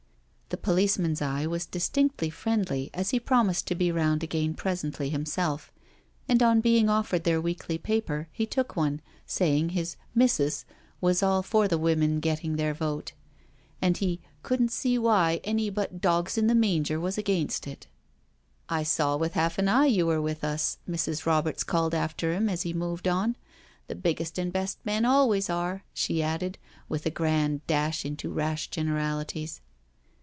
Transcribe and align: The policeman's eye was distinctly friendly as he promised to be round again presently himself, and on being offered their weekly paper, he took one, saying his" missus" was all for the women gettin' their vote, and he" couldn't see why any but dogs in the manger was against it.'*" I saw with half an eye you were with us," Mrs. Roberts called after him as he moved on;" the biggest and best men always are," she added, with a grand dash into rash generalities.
The 0.51 0.57
policeman's 0.57 1.21
eye 1.21 1.47
was 1.47 1.65
distinctly 1.65 2.29
friendly 2.29 2.89
as 2.93 3.11
he 3.11 3.21
promised 3.21 3.67
to 3.67 3.73
be 3.73 3.89
round 3.89 4.21
again 4.21 4.53
presently 4.53 5.09
himself, 5.09 5.71
and 6.27 6.43
on 6.43 6.59
being 6.59 6.89
offered 6.89 7.23
their 7.23 7.39
weekly 7.39 7.77
paper, 7.77 8.27
he 8.33 8.45
took 8.45 8.75
one, 8.75 8.99
saying 9.25 9.69
his" 9.69 9.95
missus" 10.13 10.65
was 11.01 11.23
all 11.23 11.41
for 11.41 11.69
the 11.69 11.77
women 11.77 12.19
gettin' 12.19 12.57
their 12.57 12.73
vote, 12.73 13.13
and 13.81 13.99
he" 13.99 14.19
couldn't 14.43 14.73
see 14.73 14.97
why 14.97 15.39
any 15.45 15.69
but 15.69 16.01
dogs 16.01 16.37
in 16.37 16.47
the 16.47 16.53
manger 16.53 16.99
was 16.99 17.17
against 17.17 17.65
it.'*" 17.65 17.87
I 18.69 18.83
saw 18.83 19.15
with 19.15 19.35
half 19.35 19.57
an 19.57 19.69
eye 19.69 19.85
you 19.85 20.05
were 20.05 20.21
with 20.21 20.43
us," 20.43 20.79
Mrs. 20.87 21.25
Roberts 21.25 21.63
called 21.63 21.95
after 21.95 22.33
him 22.33 22.49
as 22.49 22.63
he 22.63 22.73
moved 22.73 23.07
on;" 23.07 23.37
the 23.87 23.95
biggest 23.95 24.37
and 24.37 24.51
best 24.51 24.79
men 24.85 25.05
always 25.05 25.49
are," 25.49 25.85
she 25.93 26.21
added, 26.21 26.57
with 26.89 27.05
a 27.05 27.09
grand 27.09 27.65
dash 27.67 28.03
into 28.03 28.29
rash 28.29 28.67
generalities. 28.69 29.61